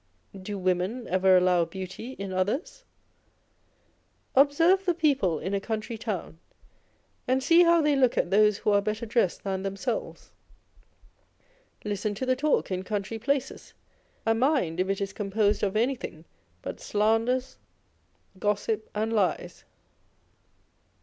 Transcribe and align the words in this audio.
Do 0.35 0.57
women 0.57 1.07
ever 1.09 1.37
allow 1.37 1.63
beauty 1.63 2.13
in 2.13 2.33
others? 2.33 2.85
Observe 4.35 4.83
the 4.83 4.95
people 4.95 5.37
in 5.37 5.53
a 5.53 5.59
country 5.61 5.95
town, 5.95 6.39
and 7.27 7.43
see 7.43 7.61
how 7.61 7.83
they 7.83 7.95
look 7.95 8.17
at 8.17 8.31
those 8.31 8.57
who 8.57 8.71
are 8.71 8.81
better 8.81 9.05
dressed 9.05 9.43
than 9.43 9.61
themselves; 9.61 10.31
listen 11.85 12.15
to 12.15 12.25
the 12.25 12.35
talk 12.35 12.71
in 12.71 12.81
country 12.81 13.19
places, 13.19 13.75
and 14.25 14.39
mind 14.39 14.79
if 14.79 14.89
it 14.89 15.01
is 15.01 15.13
composed 15.13 15.61
of 15.61 15.77
anything 15.77 16.25
but 16.63 16.79
slanders, 16.79 17.59
gossip, 18.39 18.89
and 18.95 19.13
lies. 19.13 19.65